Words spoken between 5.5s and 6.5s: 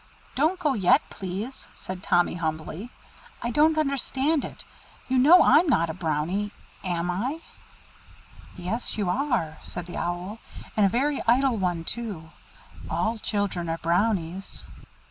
not a Brownie,